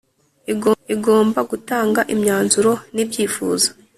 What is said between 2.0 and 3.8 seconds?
imyanzuro n ibyifuzo